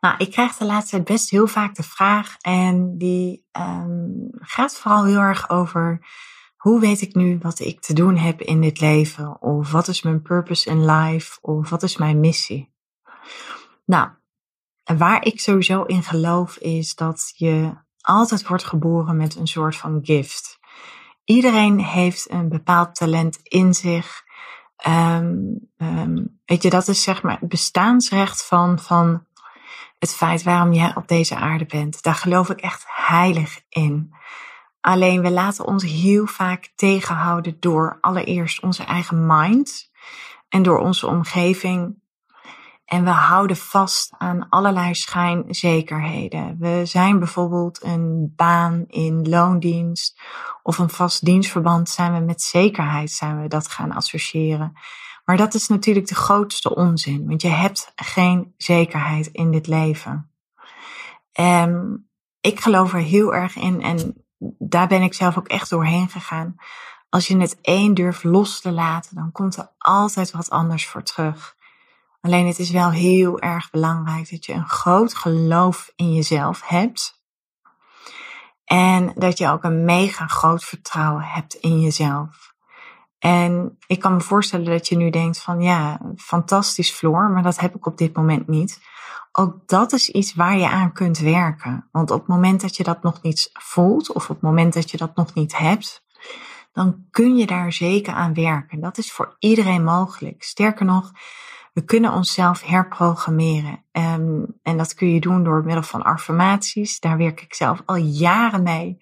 Nou, 0.00 0.14
ik 0.18 0.30
krijg 0.30 0.56
de 0.56 0.64
laatste 0.64 0.90
tijd 0.90 1.04
best 1.04 1.30
heel 1.30 1.46
vaak 1.46 1.74
de 1.74 1.82
vraag 1.82 2.36
en 2.38 2.98
die 2.98 3.46
um, 3.52 4.28
gaat 4.32 4.76
vooral 4.76 5.04
heel 5.04 5.20
erg 5.20 5.50
over 5.50 6.06
hoe 6.56 6.80
weet 6.80 7.00
ik 7.00 7.14
nu 7.14 7.38
wat 7.42 7.58
ik 7.58 7.80
te 7.80 7.92
doen 7.92 8.16
heb 8.16 8.40
in 8.40 8.60
dit 8.60 8.80
leven? 8.80 9.42
Of 9.42 9.70
wat 9.70 9.88
is 9.88 10.02
mijn 10.02 10.22
purpose 10.22 10.70
in 10.70 10.84
life? 10.84 11.38
Of 11.40 11.68
wat 11.68 11.82
is 11.82 11.96
mijn 11.96 12.20
missie? 12.20 12.72
Nou, 13.84 14.08
waar 14.96 15.24
ik 15.24 15.40
sowieso 15.40 15.82
in 15.82 16.02
geloof 16.02 16.56
is 16.56 16.94
dat 16.94 17.32
je 17.36 17.72
altijd 18.00 18.46
wordt 18.46 18.64
geboren 18.64 19.16
met 19.16 19.36
een 19.36 19.46
soort 19.46 19.76
van 19.76 20.00
gift. 20.02 20.58
Iedereen 21.24 21.80
heeft 21.80 22.30
een 22.30 22.48
bepaald 22.48 22.94
talent 22.94 23.38
in 23.42 23.74
zich. 23.74 24.22
Um, 24.86 25.70
um, 25.76 26.40
weet 26.44 26.62
je, 26.62 26.70
dat 26.70 26.88
is 26.88 27.02
zeg 27.02 27.22
maar 27.22 27.38
het 27.40 27.48
bestaansrecht 27.48 28.46
van, 28.46 28.78
van 28.78 29.26
het 29.98 30.14
feit 30.14 30.42
waarom 30.42 30.72
jij 30.72 30.92
op 30.94 31.08
deze 31.08 31.36
aarde 31.36 31.66
bent. 31.66 32.02
Daar 32.02 32.14
geloof 32.14 32.50
ik 32.50 32.60
echt 32.60 32.84
heilig 32.88 33.60
in. 33.68 34.14
Alleen 34.80 35.22
we 35.22 35.30
laten 35.30 35.66
ons 35.66 35.84
heel 35.84 36.26
vaak 36.26 36.72
tegenhouden 36.74 37.56
door 37.60 37.98
allereerst 38.00 38.62
onze 38.62 38.84
eigen 38.84 39.26
mind 39.26 39.90
en 40.48 40.62
door 40.62 40.78
onze 40.78 41.06
omgeving. 41.06 41.96
En 42.84 43.04
we 43.04 43.10
houden 43.10 43.56
vast 43.56 44.14
aan 44.18 44.48
allerlei 44.48 44.94
schijnzekerheden. 44.94 46.56
We 46.58 46.80
zijn 46.84 47.18
bijvoorbeeld 47.18 47.84
een 47.84 48.32
baan 48.36 48.84
in 48.86 49.28
loondienst 49.28 50.20
of 50.62 50.78
een 50.78 50.90
vast 50.90 51.24
dienstverband 51.24 51.88
zijn 51.88 52.12
we 52.12 52.20
met 52.20 52.42
zekerheid 52.42 53.10
zijn 53.10 53.42
we 53.42 53.48
dat 53.48 53.68
gaan 53.68 53.92
associëren. 53.92 54.72
Maar 55.28 55.36
dat 55.36 55.54
is 55.54 55.68
natuurlijk 55.68 56.06
de 56.06 56.14
grootste 56.14 56.74
onzin, 56.74 57.26
want 57.26 57.42
je 57.42 57.48
hebt 57.48 57.92
geen 57.94 58.54
zekerheid 58.56 59.26
in 59.26 59.50
dit 59.50 59.66
leven. 59.66 60.30
En 61.32 62.02
ik 62.40 62.60
geloof 62.60 62.92
er 62.92 63.00
heel 63.00 63.34
erg 63.34 63.56
in 63.56 63.82
en 63.82 64.24
daar 64.58 64.86
ben 64.88 65.02
ik 65.02 65.14
zelf 65.14 65.38
ook 65.38 65.48
echt 65.48 65.70
doorheen 65.70 66.08
gegaan. 66.08 66.56
Als 67.08 67.26
je 67.26 67.36
het 67.36 67.58
één 67.60 67.94
durft 67.94 68.24
los 68.24 68.60
te 68.60 68.70
laten, 68.72 69.14
dan 69.14 69.32
komt 69.32 69.56
er 69.56 69.70
altijd 69.78 70.30
wat 70.30 70.50
anders 70.50 70.86
voor 70.86 71.02
terug. 71.02 71.56
Alleen 72.20 72.46
het 72.46 72.58
is 72.58 72.70
wel 72.70 72.90
heel 72.90 73.40
erg 73.40 73.70
belangrijk 73.70 74.30
dat 74.30 74.46
je 74.46 74.52
een 74.52 74.68
groot 74.68 75.14
geloof 75.14 75.92
in 75.96 76.14
jezelf 76.14 76.62
hebt. 76.64 77.22
En 78.64 79.12
dat 79.14 79.38
je 79.38 79.48
ook 79.48 79.64
een 79.64 79.84
mega 79.84 80.26
groot 80.26 80.64
vertrouwen 80.64 81.22
hebt 81.22 81.54
in 81.54 81.80
jezelf. 81.80 82.48
En 83.18 83.78
ik 83.86 84.00
kan 84.00 84.12
me 84.12 84.20
voorstellen 84.20 84.66
dat 84.66 84.88
je 84.88 84.96
nu 84.96 85.10
denkt 85.10 85.42
van 85.42 85.60
ja, 85.60 86.00
fantastisch 86.16 86.90
Floor, 86.90 87.30
maar 87.30 87.42
dat 87.42 87.60
heb 87.60 87.74
ik 87.74 87.86
op 87.86 87.98
dit 87.98 88.16
moment 88.16 88.48
niet. 88.48 88.80
Ook 89.32 89.56
dat 89.66 89.92
is 89.92 90.10
iets 90.10 90.34
waar 90.34 90.58
je 90.58 90.68
aan 90.68 90.92
kunt 90.92 91.18
werken. 91.18 91.88
Want 91.92 92.10
op 92.10 92.18
het 92.18 92.28
moment 92.28 92.60
dat 92.60 92.76
je 92.76 92.82
dat 92.82 93.02
nog 93.02 93.22
niet 93.22 93.50
voelt 93.52 94.12
of 94.12 94.22
op 94.22 94.28
het 94.28 94.40
moment 94.40 94.72
dat 94.72 94.90
je 94.90 94.96
dat 94.96 95.16
nog 95.16 95.34
niet 95.34 95.58
hebt, 95.58 96.04
dan 96.72 97.06
kun 97.10 97.36
je 97.36 97.46
daar 97.46 97.72
zeker 97.72 98.12
aan 98.12 98.34
werken. 98.34 98.80
Dat 98.80 98.98
is 98.98 99.12
voor 99.12 99.36
iedereen 99.38 99.84
mogelijk. 99.84 100.42
Sterker 100.42 100.84
nog, 100.84 101.12
we 101.72 101.84
kunnen 101.84 102.12
onszelf 102.12 102.62
herprogrammeren. 102.62 103.84
Um, 103.92 104.46
en 104.62 104.76
dat 104.76 104.94
kun 104.94 105.12
je 105.12 105.20
doen 105.20 105.44
door 105.44 105.64
middel 105.64 105.82
van 105.82 106.02
affirmaties. 106.02 107.00
Daar 107.00 107.16
werk 107.16 107.40
ik 107.40 107.54
zelf 107.54 107.82
al 107.84 107.96
jaren 107.96 108.62
mee. 108.62 108.98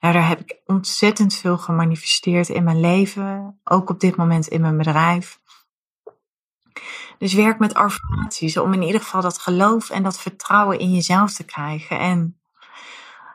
Nou, 0.00 0.14
daar 0.14 0.28
heb 0.28 0.40
ik 0.40 0.60
ontzettend 0.66 1.34
veel 1.34 1.58
gemanifesteerd 1.58 2.48
in 2.48 2.64
mijn 2.64 2.80
leven, 2.80 3.60
ook 3.64 3.90
op 3.90 4.00
dit 4.00 4.16
moment 4.16 4.46
in 4.46 4.60
mijn 4.60 4.76
bedrijf. 4.76 5.40
Dus 7.18 7.34
werk 7.34 7.58
met 7.58 7.74
affirmaties 7.74 8.56
om 8.56 8.72
in 8.72 8.82
ieder 8.82 9.00
geval 9.00 9.22
dat 9.22 9.38
geloof 9.38 9.90
en 9.90 10.02
dat 10.02 10.18
vertrouwen 10.18 10.78
in 10.78 10.92
jezelf 10.92 11.32
te 11.32 11.44
krijgen. 11.44 11.98
En 11.98 12.38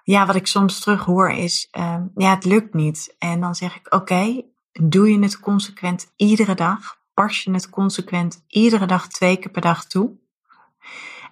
ja, 0.04 0.26
wat 0.26 0.36
ik 0.36 0.48
soms 0.48 0.80
terug 0.80 1.06
hoor 1.06 1.30
is, 1.32 1.68
uh, 1.78 1.96
ja, 2.16 2.30
het 2.30 2.46
lukt 2.46 2.74
niet. 2.74 3.16
En 3.20 3.42
dan 3.42 3.56
zeg 3.56 3.76
ik, 3.76 3.94
oké, 3.94 4.42
doe 4.72 5.12
je 5.12 5.20
het 5.20 5.40
consequent 5.40 6.12
iedere 6.16 6.56
dag? 6.56 6.98
Pas 7.14 7.44
je 7.44 7.52
het 7.52 7.70
consequent 7.70 8.44
iedere 8.48 8.86
dag 8.86 9.08
twee 9.08 9.38
keer 9.38 9.52
per 9.52 9.62
dag 9.62 9.86
toe? 9.86 10.12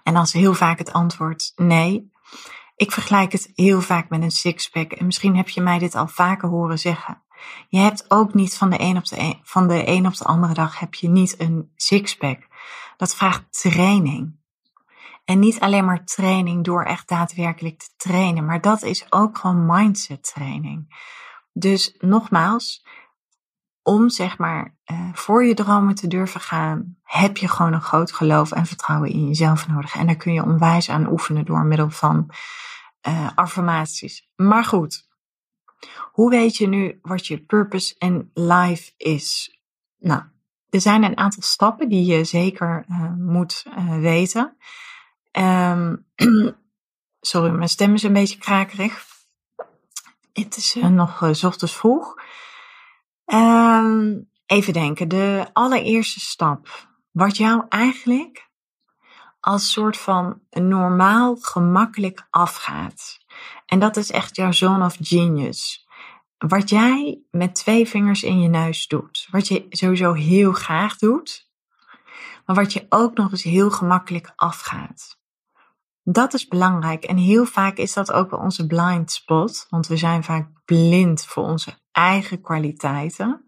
En 0.02 0.14
dan 0.14 0.22
is 0.22 0.32
heel 0.32 0.54
vaak 0.54 0.78
het 0.78 0.92
antwoord 0.92 1.52
nee. 1.56 2.10
Ik 2.82 2.92
vergelijk 2.92 3.32
het 3.32 3.50
heel 3.54 3.80
vaak 3.80 4.08
met 4.08 4.22
een 4.22 4.30
sixpack. 4.30 4.92
En 4.92 5.06
misschien 5.06 5.36
heb 5.36 5.48
je 5.48 5.60
mij 5.60 5.78
dit 5.78 5.94
al 5.94 6.08
vaker 6.08 6.48
horen 6.48 6.78
zeggen. 6.78 7.22
Je 7.68 7.78
hebt 7.78 8.04
ook 8.08 8.34
niet 8.34 8.56
van 8.56 8.70
de 8.70 8.80
een 8.80 8.96
op 8.96 9.04
de, 9.04 9.36
van 9.42 9.68
de, 9.68 9.88
een 9.88 10.06
op 10.06 10.16
de 10.16 10.24
andere 10.24 10.54
dag 10.54 10.78
heb 10.78 10.94
je 10.94 11.08
niet 11.08 11.40
een 11.40 11.72
sixpack. 11.76 12.38
Dat 12.96 13.14
vraagt 13.14 13.60
training. 13.62 14.36
En 15.24 15.38
niet 15.38 15.60
alleen 15.60 15.84
maar 15.84 16.04
training 16.04 16.64
door 16.64 16.84
echt 16.84 17.08
daadwerkelijk 17.08 17.78
te 17.78 17.88
trainen, 17.96 18.44
maar 18.44 18.60
dat 18.60 18.82
is 18.82 19.06
ook 19.12 19.38
gewoon 19.38 19.66
mindset 19.66 20.32
training. 20.34 20.96
Dus 21.52 21.94
nogmaals, 21.98 22.86
om 23.82 24.08
zeg 24.08 24.38
maar 24.38 24.76
uh, 24.92 25.08
voor 25.12 25.44
je 25.44 25.54
dromen 25.54 25.94
te 25.94 26.06
durven 26.06 26.40
gaan, 26.40 26.96
heb 27.02 27.36
je 27.36 27.48
gewoon 27.48 27.72
een 27.72 27.80
groot 27.80 28.12
geloof 28.12 28.52
en 28.52 28.66
vertrouwen 28.66 29.10
in 29.10 29.26
jezelf 29.26 29.68
nodig. 29.68 29.94
En 29.96 30.06
daar 30.06 30.16
kun 30.16 30.32
je 30.32 30.44
onwijs 30.44 30.90
aan 30.90 31.10
oefenen 31.10 31.44
door 31.44 31.64
middel 31.64 31.90
van 31.90 32.30
uh, 33.08 33.30
affirmaties. 33.34 34.28
Maar 34.36 34.64
goed, 34.64 35.08
hoe 36.12 36.30
weet 36.30 36.56
je 36.56 36.68
nu 36.68 36.98
wat 37.02 37.26
je 37.26 37.44
purpose 37.44 37.94
in 37.98 38.30
life 38.34 38.92
is? 38.96 39.58
Nou, 39.98 40.22
er 40.70 40.80
zijn 40.80 41.02
een 41.02 41.16
aantal 41.16 41.42
stappen 41.42 41.88
die 41.88 42.04
je 42.04 42.24
zeker 42.24 42.84
uh, 42.88 43.12
moet 43.16 43.64
uh, 43.78 43.98
weten. 43.98 44.56
Um, 45.32 46.06
sorry, 47.20 47.50
mijn 47.50 47.68
stem 47.68 47.94
is 47.94 48.02
een 48.02 48.12
beetje 48.12 48.38
krakerig. 48.38 49.06
Het 50.32 50.56
is 50.56 50.74
nog 50.74 51.28
s 51.32 51.44
ochtends 51.44 51.76
vroeg. 51.76 52.14
Um, 53.26 54.30
even 54.46 54.72
denken, 54.72 55.08
de 55.08 55.46
allereerste 55.52 56.20
stap. 56.20 56.88
Wat 57.10 57.36
jou 57.36 57.64
eigenlijk 57.68 58.50
als 59.42 59.72
soort 59.72 59.96
van 59.96 60.40
normaal 60.50 61.36
gemakkelijk 61.36 62.26
afgaat. 62.30 63.18
En 63.66 63.78
dat 63.78 63.96
is 63.96 64.10
echt 64.10 64.36
jouw 64.36 64.52
zone 64.52 64.84
of 64.84 64.96
genius. 65.00 65.86
Wat 66.38 66.68
jij 66.68 67.22
met 67.30 67.54
twee 67.54 67.88
vingers 67.88 68.22
in 68.22 68.40
je 68.40 68.48
neus 68.48 68.86
doet. 68.86 69.28
Wat 69.30 69.48
je 69.48 69.66
sowieso 69.68 70.12
heel 70.12 70.52
graag 70.52 70.96
doet. 70.96 71.50
Maar 72.46 72.56
wat 72.56 72.72
je 72.72 72.86
ook 72.88 73.16
nog 73.16 73.30
eens 73.30 73.42
heel 73.42 73.70
gemakkelijk 73.70 74.32
afgaat. 74.36 75.20
Dat 76.02 76.34
is 76.34 76.48
belangrijk. 76.48 77.04
En 77.04 77.16
heel 77.16 77.44
vaak 77.44 77.76
is 77.76 77.92
dat 77.92 78.12
ook 78.12 78.30
wel 78.30 78.40
onze 78.40 78.66
blind 78.66 79.12
spot. 79.12 79.66
Want 79.68 79.86
we 79.86 79.96
zijn 79.96 80.24
vaak 80.24 80.48
blind 80.64 81.24
voor 81.24 81.44
onze 81.44 81.78
eigen 81.92 82.40
kwaliteiten. 82.40 83.44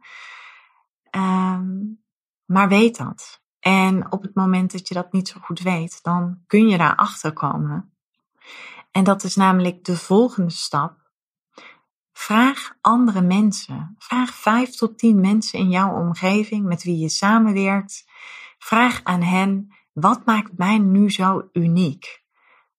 Um, 1.11 2.05
maar 2.45 2.69
weet 2.69 2.97
dat. 2.97 3.44
En 3.65 4.13
op 4.13 4.23
het 4.23 4.35
moment 4.35 4.73
dat 4.73 4.89
je 4.89 4.95
dat 4.95 5.13
niet 5.13 5.29
zo 5.29 5.41
goed 5.41 5.61
weet, 5.61 6.03
dan 6.03 6.39
kun 6.47 6.69
je 6.69 6.79
daar 6.79 6.97
achter 6.97 7.33
komen. 7.33 7.93
En 8.91 9.05
dat 9.05 9.23
is 9.23 9.37
namelijk 9.37 9.85
de 9.85 9.97
volgende 9.97 10.51
stap. 10.51 11.11
Vraag 12.13 12.73
andere 12.81 13.21
mensen. 13.21 13.95
Vraag 13.99 14.35
vijf 14.35 14.71
tot 14.71 14.99
tien 14.99 15.21
mensen 15.21 15.59
in 15.59 15.71
jouw 15.71 15.95
omgeving 15.95 16.65
met 16.65 16.83
wie 16.83 16.99
je 16.99 17.09
samenwerkt. 17.09 18.05
Vraag 18.59 19.01
aan 19.03 19.23
hen, 19.23 19.75
wat 19.93 20.25
maakt 20.25 20.59
mij 20.59 20.79
nu 20.79 21.11
zo 21.11 21.49
uniek? 21.53 22.23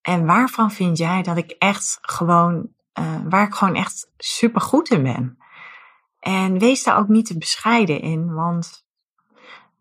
En 0.01 0.25
waarvan 0.25 0.71
vind 0.71 0.97
jij 0.97 1.21
dat 1.21 1.38
ik 1.38 1.51
echt 1.51 1.97
gewoon, 2.01 2.69
uh, 2.99 3.15
waar 3.29 3.47
ik 3.47 3.53
gewoon 3.53 3.75
echt 3.75 4.11
super 4.17 4.61
goed 4.61 4.89
in 4.89 5.03
ben? 5.03 5.38
En 6.19 6.59
wees 6.59 6.83
daar 6.83 6.97
ook 6.97 7.07
niet 7.07 7.25
te 7.25 7.38
bescheiden 7.38 8.01
in, 8.01 8.33
want 8.33 8.84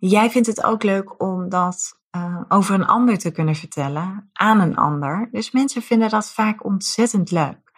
Jij 0.07 0.31
vindt 0.31 0.47
het 0.47 0.65
ook 0.65 0.83
leuk 0.83 1.23
om 1.23 1.49
dat 1.49 1.99
uh, 2.17 2.41
over 2.49 2.75
een 2.75 2.87
ander 2.87 3.19
te 3.19 3.31
kunnen 3.31 3.55
vertellen, 3.55 4.31
aan 4.33 4.61
een 4.61 4.77
ander. 4.77 5.29
Dus 5.31 5.51
mensen 5.51 5.83
vinden 5.83 6.09
dat 6.09 6.31
vaak 6.31 6.65
ontzettend 6.65 7.31
leuk. 7.31 7.73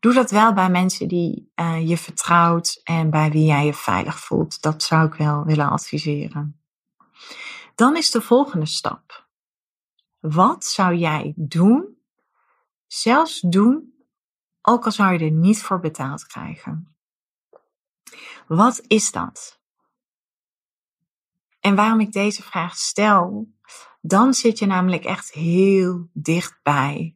Doe 0.00 0.12
dat 0.12 0.30
wel 0.30 0.52
bij 0.52 0.70
mensen 0.70 1.08
die 1.08 1.52
uh, 1.56 1.88
je 1.88 1.96
vertrouwt 1.96 2.80
en 2.84 3.10
bij 3.10 3.30
wie 3.30 3.44
jij 3.44 3.64
je 3.64 3.74
veilig 3.74 4.18
voelt. 4.18 4.62
Dat 4.62 4.82
zou 4.82 5.06
ik 5.06 5.14
wel 5.14 5.44
willen 5.44 5.70
adviseren. 5.70 6.60
Dan 7.74 7.96
is 7.96 8.10
de 8.10 8.20
volgende 8.20 8.66
stap. 8.66 9.28
Wat 10.18 10.64
zou 10.64 10.94
jij 10.94 11.32
doen, 11.36 11.98
zelfs 12.86 13.40
doen, 13.40 13.94
ook 14.62 14.84
al 14.84 14.92
zou 14.92 15.12
je 15.12 15.18
er 15.18 15.30
niet 15.30 15.62
voor 15.62 15.80
betaald 15.80 16.26
krijgen. 16.26 16.96
Wat 18.46 18.82
is 18.86 19.12
dat? 19.12 19.59
En 21.60 21.74
waarom 21.74 22.00
ik 22.00 22.12
deze 22.12 22.42
vraag 22.42 22.76
stel, 22.76 23.48
dan 24.00 24.34
zit 24.34 24.58
je 24.58 24.66
namelijk 24.66 25.04
echt 25.04 25.32
heel 25.32 26.08
dichtbij 26.12 27.14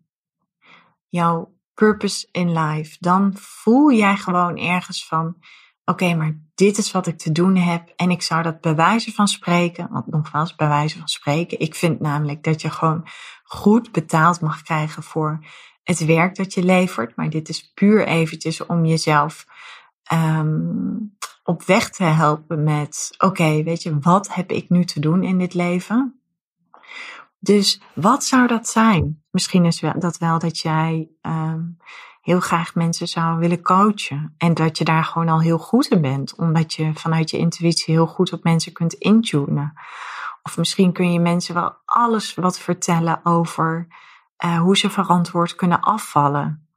jouw 1.08 1.54
purpose 1.74 2.28
in 2.30 2.58
life. 2.58 2.96
Dan 3.00 3.32
voel 3.36 3.92
jij 3.92 4.16
gewoon 4.16 4.56
ergens 4.58 5.06
van, 5.06 5.36
oké, 5.84 6.14
maar 6.14 6.38
dit 6.54 6.78
is 6.78 6.92
wat 6.92 7.06
ik 7.06 7.18
te 7.18 7.32
doen 7.32 7.56
heb. 7.56 7.92
En 7.96 8.10
ik 8.10 8.22
zou 8.22 8.42
dat 8.42 8.60
bij 8.60 8.74
wijze 8.74 9.12
van 9.12 9.28
spreken, 9.28 9.88
want 9.90 10.06
nogmaals, 10.06 10.54
bij 10.54 10.68
wijze 10.68 10.98
van 10.98 11.08
spreken. 11.08 11.60
Ik 11.60 11.74
vind 11.74 12.00
namelijk 12.00 12.42
dat 12.42 12.60
je 12.60 12.70
gewoon 12.70 13.06
goed 13.42 13.92
betaald 13.92 14.40
mag 14.40 14.62
krijgen 14.62 15.02
voor 15.02 15.46
het 15.82 16.04
werk 16.04 16.36
dat 16.36 16.54
je 16.54 16.62
levert. 16.62 17.16
Maar 17.16 17.30
dit 17.30 17.48
is 17.48 17.72
puur 17.72 18.06
eventjes 18.06 18.66
om 18.66 18.84
jezelf 18.84 19.46
um, 20.12 21.16
op 21.44 21.62
weg 21.62 21.90
te 21.90 22.04
helpen 22.04 22.62
met, 22.64 23.14
oké, 23.18 23.62
weet 23.62 23.82
je, 23.82 23.98
wat 23.98 24.34
heb 24.34 24.50
ik 24.50 24.68
nu 24.68 24.84
te 24.84 25.00
doen 25.00 25.22
in 25.22 25.38
dit 25.38 25.54
leven? 25.54 26.20
Dus 27.38 27.80
wat 27.94 28.24
zou 28.24 28.46
dat 28.46 28.68
zijn? 28.68 29.22
Misschien 29.30 29.64
is 29.64 29.82
dat 29.98 30.18
wel 30.18 30.38
dat 30.38 30.58
jij 30.58 31.08
um, 31.22 31.76
heel 32.20 32.40
graag 32.40 32.74
mensen 32.74 33.06
zou 33.06 33.38
willen 33.38 33.62
coachen. 33.62 34.34
En 34.38 34.54
dat 34.54 34.78
je 34.78 34.84
daar 34.84 35.04
gewoon 35.04 35.28
al 35.28 35.40
heel 35.40 35.58
goed 35.58 35.86
in 35.86 36.00
bent, 36.00 36.36
omdat 36.36 36.74
je 36.74 36.94
vanuit 36.94 37.30
je 37.30 37.38
intuïtie 37.38 37.94
heel 37.94 38.06
goed 38.06 38.32
op 38.32 38.44
mensen 38.44 38.72
kunt 38.72 38.92
intunen. 38.92 39.72
Of 40.42 40.56
misschien 40.56 40.92
kun 40.92 41.12
je 41.12 41.20
mensen 41.20 41.54
wel 41.54 41.76
alles 41.84 42.34
wat 42.34 42.58
vertellen 42.58 43.20
over 43.22 43.86
uh, 44.44 44.58
hoe 44.58 44.76
ze 44.76 44.90
verantwoord 44.90 45.54
kunnen 45.54 45.80
afvallen. 45.80 46.68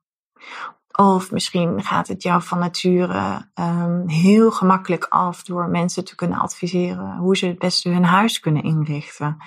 Of 0.99 1.31
misschien 1.31 1.83
gaat 1.83 2.07
het 2.07 2.23
jou 2.23 2.41
van 2.41 2.59
nature 2.59 3.49
um, 3.55 4.09
heel 4.09 4.51
gemakkelijk 4.51 5.05
af 5.05 5.43
door 5.43 5.67
mensen 5.67 6.05
te 6.05 6.15
kunnen 6.15 6.37
adviseren 6.37 7.17
hoe 7.17 7.37
ze 7.37 7.45
het 7.45 7.59
beste 7.59 7.89
hun 7.89 8.03
huis 8.03 8.39
kunnen 8.39 8.63
inrichten. 8.63 9.37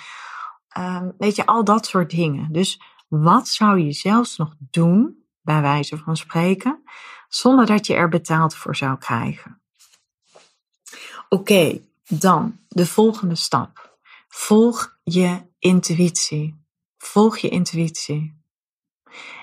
Um, 0.79 1.14
weet 1.19 1.37
je, 1.37 1.47
al 1.47 1.64
dat 1.64 1.87
soort 1.87 2.11
dingen. 2.11 2.52
Dus 2.52 2.82
wat 3.08 3.49
zou 3.49 3.79
je 3.79 3.93
zelfs 3.93 4.37
nog 4.37 4.55
doen, 4.58 5.25
bij 5.41 5.61
wijze 5.61 5.99
van 5.99 6.17
spreken, 6.17 6.82
zonder 7.29 7.67
dat 7.67 7.87
je 7.87 7.94
er 7.94 8.08
betaald 8.08 8.55
voor 8.55 8.76
zou 8.76 8.99
krijgen? 8.99 9.61
Oké, 11.29 11.81
dan 12.08 12.58
de 12.69 12.87
volgende 12.87 13.35
stap. 13.35 13.99
Volg 14.29 14.99
je 15.03 15.43
intuïtie. 15.58 16.64
Volg 16.99 17.38
je 17.38 17.49
intuïtie. 17.49 18.39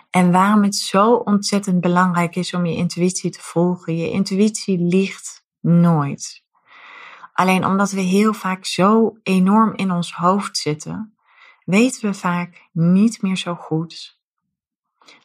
En 0.09 0.31
waarom 0.31 0.63
het 0.63 0.75
zo 0.75 1.13
ontzettend 1.13 1.81
belangrijk 1.81 2.35
is 2.35 2.53
om 2.53 2.65
je 2.65 2.75
intuïtie 2.75 3.31
te 3.31 3.41
volgen. 3.41 3.97
Je 3.97 4.11
intuïtie 4.11 4.77
liegt 4.79 5.45
nooit. 5.59 6.43
Alleen 7.33 7.65
omdat 7.65 7.91
we 7.91 8.01
heel 8.01 8.33
vaak 8.33 8.65
zo 8.65 9.17
enorm 9.23 9.73
in 9.75 9.91
ons 9.91 10.13
hoofd 10.13 10.57
zitten, 10.57 11.17
weten 11.65 12.09
we 12.09 12.13
vaak 12.13 12.69
niet 12.71 13.21
meer 13.21 13.37
zo 13.37 13.55
goed 13.55 14.17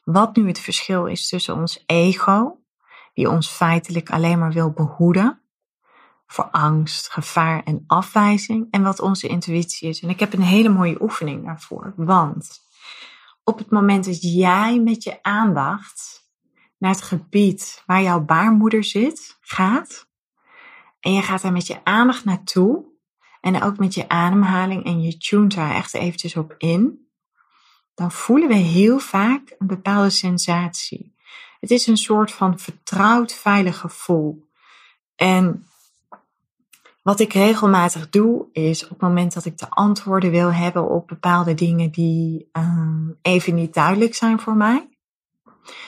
wat 0.04 0.36
nu 0.36 0.46
het 0.46 0.58
verschil 0.58 1.06
is 1.06 1.28
tussen 1.28 1.54
ons 1.54 1.82
ego, 1.86 2.58
die 3.14 3.30
ons 3.30 3.48
feitelijk 3.48 4.10
alleen 4.10 4.38
maar 4.38 4.52
wil 4.52 4.70
behoeden 4.70 5.40
voor 6.26 6.48
angst, 6.50 7.10
gevaar 7.10 7.62
en 7.62 7.84
afwijzing, 7.86 8.66
en 8.70 8.82
wat 8.82 9.00
onze 9.00 9.28
intuïtie 9.28 9.88
is. 9.88 10.00
En 10.00 10.08
ik 10.08 10.20
heb 10.20 10.32
een 10.32 10.42
hele 10.42 10.68
mooie 10.68 11.02
oefening 11.02 11.44
daarvoor, 11.44 11.92
want 11.96 12.60
op 13.44 13.58
het 13.58 13.70
moment 13.70 14.04
dat 14.04 14.22
jij 14.22 14.80
met 14.80 15.02
je 15.02 15.22
aandacht 15.22 16.30
naar 16.78 16.90
het 16.90 17.02
gebied 17.02 17.82
waar 17.86 18.02
jouw 18.02 18.20
baarmoeder 18.20 18.84
zit, 18.84 19.38
gaat, 19.40 20.08
en 21.00 21.12
je 21.12 21.22
gaat 21.22 21.42
daar 21.42 21.52
met 21.52 21.66
je 21.66 21.84
aandacht 21.84 22.24
naartoe, 22.24 22.84
en 23.40 23.62
ook 23.62 23.78
met 23.78 23.94
je 23.94 24.08
ademhaling 24.08 24.84
en 24.84 25.02
je 25.02 25.16
tunt 25.16 25.54
daar 25.54 25.74
echt 25.74 25.94
eventjes 25.94 26.36
op 26.36 26.54
in, 26.58 27.08
dan 27.94 28.12
voelen 28.12 28.48
we 28.48 28.54
heel 28.54 28.98
vaak 28.98 29.54
een 29.58 29.66
bepaalde 29.66 30.10
sensatie. 30.10 31.14
Het 31.60 31.70
is 31.70 31.86
een 31.86 31.96
soort 31.96 32.32
van 32.32 32.58
vertrouwd, 32.58 33.34
veilig 33.34 33.78
gevoel. 33.78 34.50
En 35.14 35.66
wat 37.02 37.20
ik 37.20 37.32
regelmatig 37.32 38.08
doe, 38.08 38.46
is 38.52 38.82
op 38.82 38.88
het 38.88 39.00
moment 39.00 39.34
dat 39.34 39.44
ik 39.44 39.58
de 39.58 39.70
antwoorden 39.70 40.30
wil 40.30 40.52
hebben 40.52 40.88
op 40.88 41.08
bepaalde 41.08 41.54
dingen 41.54 41.90
die 41.90 42.48
um, 42.52 43.18
even 43.22 43.54
niet 43.54 43.74
duidelijk 43.74 44.14
zijn 44.14 44.40
voor 44.40 44.56
mij. 44.56 44.88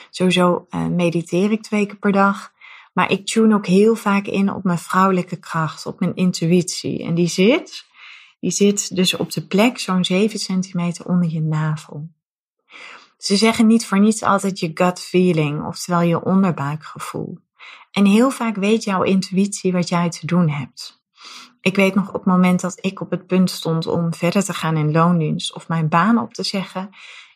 Sowieso 0.09 0.67
uh, 0.69 0.85
mediteer 0.85 1.51
ik 1.51 1.61
twee 1.61 1.85
keer 1.85 1.97
per 1.97 2.11
dag. 2.11 2.53
Maar 2.93 3.11
ik 3.11 3.25
tune 3.25 3.55
ook 3.55 3.65
heel 3.65 3.95
vaak 3.95 4.25
in 4.25 4.53
op 4.53 4.63
mijn 4.63 4.77
vrouwelijke 4.77 5.35
kracht, 5.35 5.85
op 5.85 5.99
mijn 5.99 6.15
intuïtie. 6.15 7.03
En 7.03 7.15
die 7.15 7.27
zit, 7.27 7.85
die 8.39 8.51
zit 8.51 8.95
dus 8.95 9.13
op 9.13 9.31
de 9.31 9.47
plek 9.47 9.77
zo'n 9.77 10.05
7 10.05 10.39
centimeter 10.39 11.05
onder 11.05 11.29
je 11.29 11.41
navel. 11.41 12.09
Ze 13.17 13.35
zeggen 13.35 13.67
niet 13.67 13.85
voor 13.85 13.99
niets 13.99 14.23
altijd 14.23 14.59
je 14.59 14.71
gut 14.73 14.99
feeling, 14.99 15.65
oftewel 15.65 16.01
je 16.01 16.23
onderbuikgevoel. 16.23 17.37
En 17.91 18.05
heel 18.05 18.29
vaak 18.29 18.55
weet 18.55 18.83
jouw 18.83 19.03
intuïtie 19.03 19.71
wat 19.71 19.89
jij 19.89 20.09
te 20.09 20.25
doen 20.25 20.49
hebt. 20.49 21.04
Ik 21.61 21.75
weet 21.75 21.95
nog 21.95 22.07
op 22.07 22.13
het 22.13 22.25
moment 22.25 22.61
dat 22.61 22.77
ik 22.81 23.01
op 23.01 23.11
het 23.11 23.27
punt 23.27 23.49
stond 23.49 23.87
om 23.87 24.13
verder 24.13 24.43
te 24.43 24.53
gaan 24.53 24.77
in 24.77 24.91
loondienst 24.91 25.55
of 25.55 25.67
mijn 25.67 25.89
baan 25.89 26.17
op 26.17 26.33
te 26.33 26.43
zeggen. 26.43 26.89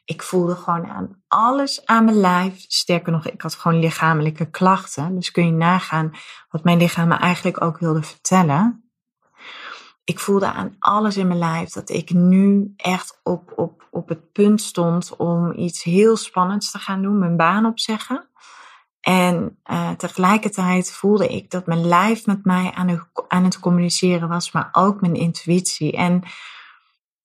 Ik 0.05 0.23
voelde 0.23 0.55
gewoon 0.55 0.87
aan 0.87 1.23
alles 1.27 1.85
aan 1.85 2.05
mijn 2.05 2.19
lijf. 2.19 2.65
Sterker 2.67 3.11
nog, 3.11 3.27
ik 3.27 3.41
had 3.41 3.55
gewoon 3.55 3.79
lichamelijke 3.79 4.49
klachten. 4.49 5.15
Dus 5.15 5.31
kun 5.31 5.45
je 5.45 5.51
nagaan 5.51 6.11
wat 6.49 6.63
mijn 6.63 6.77
lichaam 6.77 7.07
me 7.07 7.15
eigenlijk 7.15 7.61
ook 7.61 7.77
wilde 7.77 8.03
vertellen. 8.03 8.89
Ik 10.03 10.19
voelde 10.19 10.51
aan 10.51 10.75
alles 10.79 11.17
in 11.17 11.27
mijn 11.27 11.39
lijf 11.39 11.69
dat 11.69 11.89
ik 11.89 12.09
nu 12.09 12.73
echt 12.77 13.19
op, 13.23 13.53
op, 13.55 13.87
op 13.91 14.09
het 14.09 14.31
punt 14.31 14.61
stond 14.61 15.15
om 15.15 15.53
iets 15.53 15.83
heel 15.83 16.17
spannends 16.17 16.71
te 16.71 16.77
gaan 16.77 17.01
doen, 17.01 17.19
mijn 17.19 17.37
baan 17.37 17.65
opzeggen. 17.65 18.27
En 19.09 19.59
uh, 19.71 19.91
tegelijkertijd 19.91 20.91
voelde 20.91 21.27
ik 21.27 21.49
dat 21.49 21.65
mijn 21.65 21.87
lijf 21.87 22.25
met 22.25 22.45
mij 22.45 22.71
aan, 22.71 23.09
aan 23.27 23.43
het 23.43 23.59
communiceren 23.59 24.27
was, 24.27 24.51
maar 24.51 24.69
ook 24.71 25.01
mijn 25.01 25.15
intuïtie. 25.15 25.91
En 25.91 26.23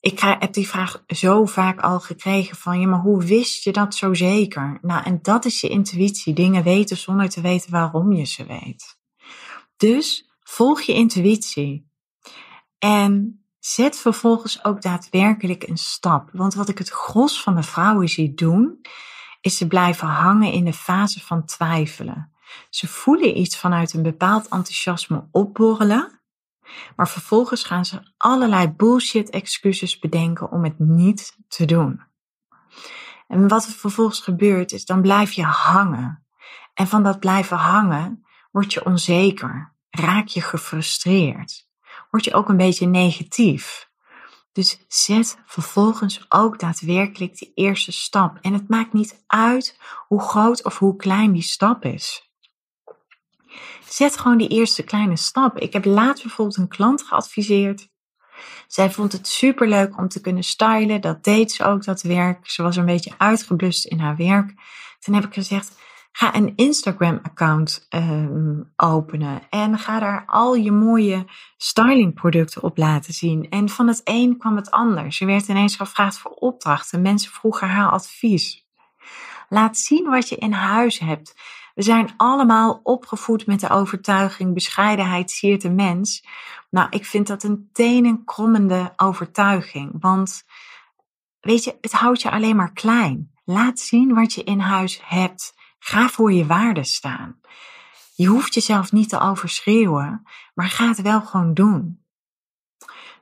ik 0.01 0.21
heb 0.21 0.53
die 0.53 0.69
vraag 0.69 1.03
zo 1.07 1.45
vaak 1.45 1.81
al 1.81 2.01
gekregen 2.01 2.57
van, 2.57 2.81
ja, 2.81 2.87
maar 2.87 3.01
hoe 3.01 3.25
wist 3.25 3.65
je 3.65 3.73
dat 3.73 3.95
zo 3.95 4.15
zeker? 4.15 4.79
Nou, 4.83 5.05
en 5.05 5.19
dat 5.23 5.45
is 5.45 5.61
je 5.61 5.69
intuïtie, 5.69 6.35
dingen 6.35 6.63
weten 6.63 6.97
zonder 6.97 7.29
te 7.29 7.41
weten 7.41 7.71
waarom 7.71 8.13
je 8.13 8.25
ze 8.25 8.47
weet. 8.47 8.99
Dus 9.77 10.31
volg 10.41 10.81
je 10.81 10.93
intuïtie. 10.93 11.91
En 12.79 13.45
zet 13.59 13.97
vervolgens 13.97 14.65
ook 14.65 14.83
daadwerkelijk 14.83 15.69
een 15.69 15.77
stap. 15.77 16.29
Want 16.33 16.55
wat 16.55 16.69
ik 16.69 16.79
het 16.79 16.91
gros 16.91 17.43
van 17.43 17.55
de 17.55 17.63
vrouwen 17.63 18.09
zie 18.09 18.35
doen, 18.35 18.81
is 19.45 19.57
ze 19.57 19.67
blijven 19.67 20.09
hangen 20.09 20.53
in 20.53 20.65
de 20.65 20.73
fase 20.73 21.21
van 21.21 21.45
twijfelen. 21.45 22.33
Ze 22.71 22.89
voelen 22.89 23.39
iets 23.39 23.59
vanuit 23.59 23.93
een 23.93 24.03
bepaald 24.03 24.49
enthousiasme 24.49 25.29
opborrelen, 25.31 26.21
maar 26.97 27.09
vervolgens 27.09 27.65
gaan 27.65 27.85
ze 27.85 28.03
allerlei 28.17 28.69
bullshit 28.69 29.31
excuses 29.31 29.99
bedenken 29.99 30.51
om 30.51 30.65
het 30.65 30.79
niet 30.79 31.39
te 31.49 31.65
doen. 31.65 32.03
En 33.27 33.49
wat 33.49 33.65
er 33.65 33.73
vervolgens 33.73 34.21
gebeurt 34.21 34.73
is, 34.73 34.85
dan 34.85 35.03
blijf 35.03 35.33
je 35.33 35.45
hangen. 35.45 36.27
En 36.75 36.87
van 36.87 37.03
dat 37.03 37.21
blijven 37.21 37.57
hangen 37.57 38.25
word 38.51 38.73
je 38.73 38.85
onzeker, 38.85 39.75
raak 39.91 40.27
je 40.27 40.41
gefrustreerd, 40.41 41.69
word 42.11 42.25
je 42.25 42.35
ook 42.35 42.49
een 42.49 42.57
beetje 42.57 42.87
negatief. 42.87 43.91
Dus 44.55 44.85
zet 44.89 45.39
vervolgens 45.47 46.27
ook 46.29 46.59
daadwerkelijk 46.59 47.39
die 47.39 47.53
eerste 47.55 47.93
stap. 47.93 48.39
En 48.41 48.53
het 48.53 48.69
maakt 48.69 48.93
niet 48.93 49.25
uit 49.27 49.79
hoe 50.07 50.21
groot 50.21 50.65
of 50.65 50.79
hoe 50.79 50.97
klein 50.97 51.33
die 51.33 51.43
stap 51.43 51.85
is. 51.85 52.33
Zet 53.89 54.17
gewoon 54.17 54.39
die 54.39 54.49
eerste 54.49 54.83
kleine 54.83 55.17
stap. 55.17 55.59
Ik 55.59 55.73
heb 55.73 55.85
laatst 55.85 56.23
bijvoorbeeld 56.23 56.57
een 56.57 56.69
klant 56.69 57.03
geadviseerd. 57.03 57.89
Zij 58.67 58.91
vond 58.91 59.13
het 59.13 59.29
superleuk 59.29 59.99
om 59.99 60.09
te 60.09 60.21
kunnen 60.21 60.43
stylen. 60.43 61.01
Dat 61.01 61.25
deed 61.25 61.53
ze 61.53 61.65
ook, 61.65 61.85
dat 61.85 62.03
werk. 62.03 62.51
Ze 62.51 62.63
was 62.63 62.77
een 62.77 62.87
beetje 62.87 63.15
uitgeblust 63.19 63.85
in 63.85 63.99
haar 63.99 64.17
werk. 64.17 64.55
Toen 64.99 65.15
heb 65.15 65.25
ik 65.25 65.35
gezegd, 65.35 65.77
Ga 66.17 66.35
een 66.35 66.53
Instagram-account 66.57 67.87
um, 67.91 68.73
openen 68.77 69.43
en 69.51 69.79
ga 69.79 69.99
daar 69.99 70.23
al 70.27 70.55
je 70.55 70.73
mooie 70.73 71.25
stylingproducten 71.57 72.63
op 72.63 72.77
laten 72.77 73.15
zien. 73.15 73.49
En 73.51 73.69
van 73.69 73.87
het 73.87 74.01
een 74.05 74.39
kwam 74.39 74.57
het 74.57 74.71
ander. 74.71 75.13
Ze 75.13 75.25
werd 75.25 75.49
ineens 75.49 75.77
gevraagd 75.77 76.19
voor 76.19 76.31
opdrachten. 76.31 77.03
Mensen 77.03 77.33
vroegen 77.33 77.69
haar 77.69 77.91
advies. 77.91 78.67
Laat 79.49 79.77
zien 79.77 80.05
wat 80.05 80.29
je 80.29 80.37
in 80.37 80.53
huis 80.53 80.99
hebt. 80.99 81.35
We 81.75 81.83
zijn 81.83 82.15
allemaal 82.17 82.81
opgevoed 82.83 83.47
met 83.47 83.61
de 83.61 83.69
overtuiging: 83.69 84.55
bescheidenheid 84.55 85.31
siert 85.31 85.63
de 85.63 85.71
mens. 85.71 86.27
Nou, 86.71 86.87
ik 86.91 87.05
vind 87.05 87.27
dat 87.27 87.43
een 87.43 87.69
tenenkrommende 87.73 88.93
overtuiging. 88.97 89.93
Want 90.01 90.45
weet 91.41 91.65
je, 91.65 91.79
het 91.81 91.93
houdt 91.93 92.23
je 92.23 92.31
alleen 92.31 92.57
maar 92.57 92.73
klein. 92.73 93.33
Laat 93.45 93.79
zien 93.79 94.15
wat 94.15 94.33
je 94.33 94.45
in 94.45 94.61
huis 94.61 95.01
hebt. 95.05 95.55
Ga 95.87 96.09
voor 96.09 96.33
je 96.33 96.47
waarde 96.47 96.85
staan. 96.85 97.41
Je 98.15 98.27
hoeft 98.27 98.55
jezelf 98.55 98.93
niet 98.93 99.09
te 99.09 99.21
overschreeuwen, 99.21 100.23
maar 100.55 100.69
ga 100.69 100.89
het 100.89 101.03
wel 101.03 101.21
gewoon 101.21 101.55
doen. 101.55 102.05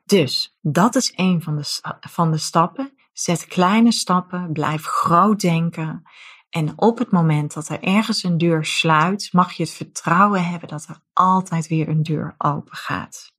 Dus 0.05 0.59
dat 0.61 0.95
is 0.95 1.13
een 1.17 1.43
van 1.43 1.57
de, 1.57 1.97
van 2.01 2.31
de 2.31 2.39
stappen. 2.39 2.99
Zet 3.13 3.47
kleine 3.47 3.93
stappen, 3.93 4.53
blijf 4.53 4.85
groot 4.85 5.41
denken. 5.41 6.03
En 6.51 6.73
op 6.77 6.99
het 6.99 7.11
moment 7.11 7.55
dat 7.55 7.69
er 7.69 7.83
ergens 7.83 8.23
een 8.23 8.39
deur 8.39 8.65
sluit, 8.65 9.33
mag 9.33 9.53
je 9.53 9.63
het 9.63 9.73
vertrouwen 9.73 10.45
hebben 10.45 10.69
dat 10.69 10.87
er 10.89 11.01
altijd 11.13 11.69
weer 11.69 11.89
een 11.89 12.03
deur 12.03 12.35
open 12.39 12.77
gaat. 12.77 13.35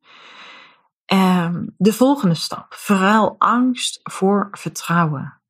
Um, 1.05 1.73
de 1.77 1.93
volgende 1.93 2.35
stap. 2.35 2.73
Verruil 2.73 3.35
angst 3.37 3.99
voor 4.03 4.47
vertrouwen. 4.51 5.41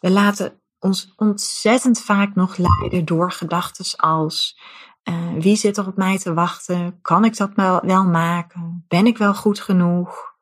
We 0.00 0.10
laten 0.10 0.61
ons 0.82 1.12
ontzettend 1.16 2.00
vaak 2.00 2.34
nog 2.34 2.56
leiden 2.56 3.04
door 3.04 3.32
gedachten 3.32 3.98
als 3.98 4.60
uh, 5.04 5.32
wie 5.38 5.56
zit 5.56 5.76
er 5.76 5.86
op 5.86 5.96
mij 5.96 6.18
te 6.18 6.34
wachten? 6.34 6.98
Kan 7.00 7.24
ik 7.24 7.36
dat 7.36 7.50
wel, 7.54 7.80
wel 7.80 8.04
maken? 8.04 8.84
Ben 8.88 9.06
ik 9.06 9.18
wel 9.18 9.34
goed 9.34 9.60
genoeg? 9.60 10.34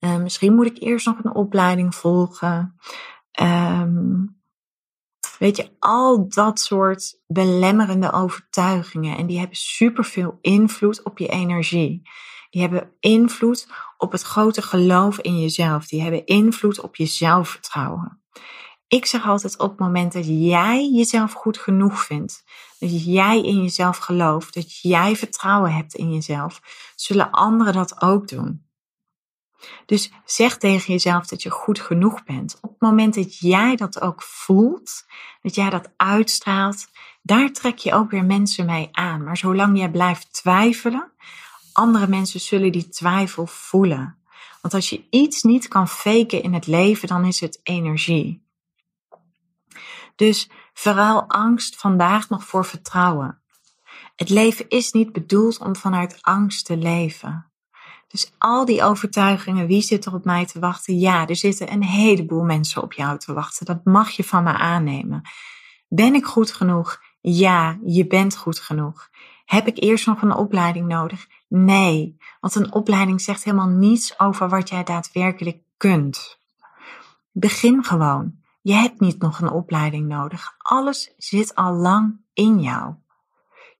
Uh, 0.00 0.16
misschien 0.16 0.54
moet 0.54 0.66
ik 0.66 0.78
eerst 0.78 1.06
nog 1.06 1.16
een 1.22 1.34
opleiding 1.34 1.94
volgen. 1.94 2.78
Um, 3.40 4.36
weet 5.38 5.56
je, 5.56 5.70
al 5.78 6.28
dat 6.28 6.60
soort 6.60 7.20
belemmerende 7.26 8.12
overtuigingen. 8.12 9.16
En 9.16 9.26
die 9.26 9.38
hebben 9.38 9.56
superveel 9.56 10.38
invloed 10.40 11.02
op 11.02 11.18
je 11.18 11.28
energie. 11.28 12.02
Die 12.50 12.60
hebben 12.60 12.90
invloed 13.00 13.68
op 13.96 14.12
het 14.12 14.22
grote 14.22 14.62
geloof 14.62 15.18
in 15.18 15.40
jezelf. 15.40 15.86
Die 15.86 16.02
hebben 16.02 16.26
invloed 16.26 16.80
op 16.80 16.96
je 16.96 17.06
zelfvertrouwen. 17.06 18.20
Ik 18.88 19.06
zeg 19.06 19.26
altijd 19.26 19.58
op 19.58 19.70
het 19.70 19.78
moment 19.78 20.12
dat 20.12 20.26
jij 20.26 20.90
jezelf 20.90 21.32
goed 21.32 21.58
genoeg 21.58 22.04
vindt, 22.04 22.44
dat 22.78 23.04
jij 23.04 23.40
in 23.42 23.62
jezelf 23.62 23.96
gelooft, 23.96 24.54
dat 24.54 24.80
jij 24.80 25.16
vertrouwen 25.16 25.74
hebt 25.74 25.94
in 25.94 26.12
jezelf, 26.12 26.60
zullen 26.96 27.30
anderen 27.30 27.72
dat 27.72 28.02
ook 28.02 28.28
doen. 28.28 28.64
Dus 29.86 30.12
zeg 30.24 30.58
tegen 30.58 30.92
jezelf 30.92 31.26
dat 31.26 31.42
je 31.42 31.50
goed 31.50 31.80
genoeg 31.80 32.24
bent. 32.24 32.58
Op 32.60 32.70
het 32.70 32.80
moment 32.80 33.14
dat 33.14 33.38
jij 33.38 33.76
dat 33.76 34.00
ook 34.00 34.22
voelt, 34.22 35.04
dat 35.42 35.54
jij 35.54 35.70
dat 35.70 35.92
uitstraalt, 35.96 36.86
daar 37.22 37.52
trek 37.52 37.78
je 37.78 37.94
ook 37.94 38.10
weer 38.10 38.24
mensen 38.24 38.66
mee 38.66 38.88
aan. 38.92 39.24
Maar 39.24 39.36
zolang 39.36 39.78
jij 39.78 39.90
blijft 39.90 40.32
twijfelen, 40.32 41.12
andere 41.72 42.06
mensen 42.08 42.40
zullen 42.40 42.72
die 42.72 42.88
twijfel 42.88 43.46
voelen. 43.46 44.18
Want 44.60 44.74
als 44.74 44.90
je 44.90 45.06
iets 45.10 45.42
niet 45.42 45.68
kan 45.68 45.88
faken 45.88 46.42
in 46.42 46.54
het 46.54 46.66
leven, 46.66 47.08
dan 47.08 47.24
is 47.24 47.40
het 47.40 47.60
energie. 47.62 48.45
Dus 50.16 50.50
verruil 50.74 51.24
angst 51.28 51.76
vandaag 51.76 52.28
nog 52.28 52.44
voor 52.44 52.64
vertrouwen. 52.64 53.40
Het 54.16 54.30
leven 54.30 54.68
is 54.68 54.92
niet 54.92 55.12
bedoeld 55.12 55.58
om 55.58 55.76
vanuit 55.76 56.18
angst 56.22 56.66
te 56.66 56.76
leven. 56.76 57.50
Dus 58.08 58.32
al 58.38 58.64
die 58.64 58.82
overtuigingen, 58.82 59.66
wie 59.66 59.82
zit 59.82 60.04
er 60.04 60.14
op 60.14 60.24
mij 60.24 60.46
te 60.46 60.58
wachten? 60.58 60.98
Ja, 60.98 61.26
er 61.26 61.36
zitten 61.36 61.72
een 61.72 61.82
heleboel 61.82 62.42
mensen 62.42 62.82
op 62.82 62.92
jou 62.92 63.18
te 63.18 63.32
wachten. 63.32 63.66
Dat 63.66 63.84
mag 63.84 64.10
je 64.10 64.24
van 64.24 64.42
me 64.42 64.52
aannemen. 64.52 65.22
Ben 65.88 66.14
ik 66.14 66.24
goed 66.24 66.52
genoeg? 66.52 67.02
Ja, 67.20 67.78
je 67.84 68.06
bent 68.06 68.36
goed 68.36 68.58
genoeg. 68.58 69.10
Heb 69.44 69.66
ik 69.66 69.82
eerst 69.82 70.06
nog 70.06 70.22
een 70.22 70.34
opleiding 70.34 70.86
nodig? 70.86 71.26
Nee, 71.48 72.16
want 72.40 72.54
een 72.54 72.72
opleiding 72.72 73.20
zegt 73.20 73.44
helemaal 73.44 73.68
niets 73.68 74.18
over 74.18 74.48
wat 74.48 74.68
jij 74.68 74.84
daadwerkelijk 74.84 75.58
kunt. 75.76 76.38
Begin 77.32 77.84
gewoon. 77.84 78.44
Je 78.66 78.74
hebt 78.74 79.00
niet 79.00 79.18
nog 79.18 79.40
een 79.40 79.50
opleiding 79.50 80.06
nodig. 80.08 80.54
Alles 80.58 81.14
zit 81.16 81.54
al 81.54 81.72
lang 81.72 82.20
in 82.32 82.60
jou. 82.60 82.94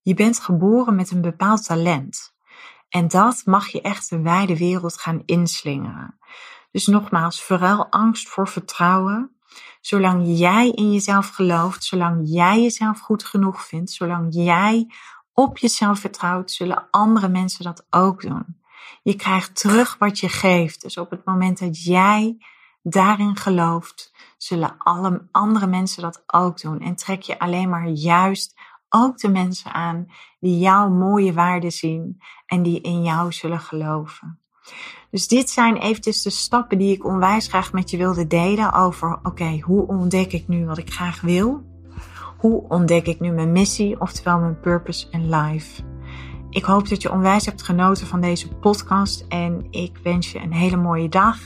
Je 0.02 0.14
bent 0.14 0.40
geboren 0.40 0.94
met 0.94 1.10
een 1.10 1.20
bepaald 1.20 1.64
talent. 1.64 2.34
En 2.88 3.08
dat 3.08 3.42
mag 3.44 3.68
je 3.68 3.80
echt 3.80 4.10
de 4.10 4.20
wijde 4.20 4.58
wereld 4.58 4.98
gaan 5.00 5.22
inslingeren. 5.24 6.18
Dus 6.70 6.86
nogmaals, 6.86 7.42
vooral 7.42 7.86
angst 7.90 8.28
voor 8.28 8.48
vertrouwen. 8.48 9.36
Zolang 9.80 10.38
jij 10.38 10.70
in 10.70 10.92
jezelf 10.92 11.28
gelooft, 11.28 11.84
zolang 11.84 12.20
jij 12.24 12.62
jezelf 12.62 13.00
goed 13.00 13.24
genoeg 13.24 13.66
vindt, 13.66 13.90
zolang 13.90 14.26
jij 14.34 14.92
op 15.32 15.58
jezelf 15.58 15.98
vertrouwt, 15.98 16.50
zullen 16.50 16.88
andere 16.90 17.28
mensen 17.28 17.64
dat 17.64 17.86
ook 17.90 18.22
doen. 18.22 18.60
Je 19.02 19.14
krijgt 19.14 19.60
terug 19.60 19.96
wat 19.98 20.18
je 20.18 20.28
geeft. 20.28 20.82
Dus 20.82 20.98
op 20.98 21.10
het 21.10 21.24
moment 21.24 21.58
dat 21.58 21.82
jij 21.82 22.36
daarin 22.88 23.36
gelooft, 23.36 24.14
zullen 24.36 24.74
alle 24.78 25.26
andere 25.30 25.66
mensen 25.66 26.02
dat 26.02 26.22
ook 26.26 26.60
doen. 26.60 26.80
En 26.80 26.96
trek 26.96 27.22
je 27.22 27.38
alleen 27.38 27.68
maar 27.68 27.88
juist 27.88 28.54
ook 28.88 29.18
de 29.18 29.28
mensen 29.28 29.72
aan 29.72 30.06
die 30.40 30.58
jouw 30.58 30.88
mooie 30.88 31.32
waarden 31.32 31.72
zien 31.72 32.20
en 32.46 32.62
die 32.62 32.80
in 32.80 33.02
jou 33.02 33.32
zullen 33.32 33.60
geloven. 33.60 34.40
Dus 35.10 35.28
dit 35.28 35.50
zijn 35.50 35.76
eventjes 35.76 36.22
de 36.22 36.30
stappen 36.30 36.78
die 36.78 36.94
ik 36.94 37.04
onwijs 37.04 37.48
graag 37.48 37.72
met 37.72 37.90
je 37.90 37.96
wilde 37.96 38.26
delen 38.26 38.72
over, 38.72 39.18
oké, 39.22 39.58
hoe 39.60 39.86
ontdek 39.86 40.32
ik 40.32 40.48
nu 40.48 40.66
wat 40.66 40.78
ik 40.78 40.92
graag 40.92 41.20
wil? 41.20 41.64
Hoe 42.38 42.68
ontdek 42.68 43.06
ik 43.06 43.20
nu 43.20 43.30
mijn 43.30 43.52
missie, 43.52 44.00
oftewel 44.00 44.38
mijn 44.38 44.60
purpose 44.60 45.06
in 45.10 45.30
life? 45.30 45.82
Ik 46.50 46.64
hoop 46.64 46.88
dat 46.88 47.02
je 47.02 47.12
onwijs 47.12 47.46
hebt 47.46 47.62
genoten 47.62 48.06
van 48.06 48.20
deze 48.20 48.48
podcast 48.48 49.24
en 49.28 49.66
ik 49.70 49.98
wens 50.02 50.32
je 50.32 50.40
een 50.40 50.52
hele 50.52 50.76
mooie 50.76 51.08
dag 51.08 51.38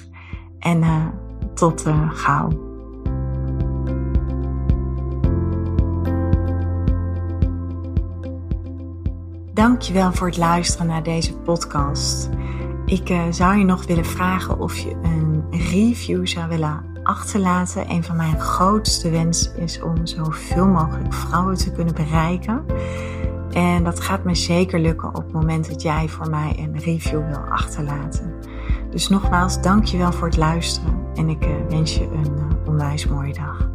en 0.59 0.82
uh, 0.82 1.06
tot 1.54 1.87
uh, 1.87 2.11
gauw. 2.12 2.69
Dankjewel 9.54 10.12
voor 10.12 10.26
het 10.26 10.37
luisteren 10.37 10.87
naar 10.87 11.02
deze 11.02 11.37
podcast. 11.37 12.28
Ik 12.87 13.11
uh, 13.11 13.23
zou 13.30 13.59
je 13.59 13.64
nog 13.64 13.87
willen 13.87 14.04
vragen 14.04 14.59
of 14.59 14.76
je 14.76 14.97
een 15.02 15.45
review 15.50 16.26
zou 16.26 16.49
willen 16.49 16.85
achterlaten. 17.02 17.90
Een 17.90 18.04
van 18.04 18.16
mijn 18.16 18.40
grootste 18.40 19.11
wensen 19.11 19.57
is 19.57 19.83
om 19.83 20.07
zoveel 20.07 20.66
mogelijk 20.66 21.14
vrouwen 21.14 21.57
te 21.57 21.73
kunnen 21.73 21.95
bereiken. 21.95 22.64
En 23.50 23.85
dat 23.85 24.00
gaat 24.00 24.25
me 24.25 24.35
zeker 24.35 24.80
lukken 24.80 25.09
op 25.09 25.23
het 25.23 25.33
moment 25.33 25.69
dat 25.69 25.83
jij 25.83 26.09
voor 26.09 26.30
mij 26.30 26.54
een 26.59 26.78
review 26.78 27.26
wil 27.26 27.45
achterlaten. 27.50 28.35
Dus 28.90 29.09
nogmaals, 29.09 29.62
dankjewel 29.62 30.12
voor 30.12 30.26
het 30.26 30.37
luisteren 30.37 31.06
en 31.14 31.28
ik 31.28 31.47
uh, 31.47 31.52
wens 31.68 31.94
je 31.94 32.04
een 32.04 32.32
uh, 32.37 32.68
onwijs 32.68 33.06
mooie 33.06 33.32
dag. 33.32 33.69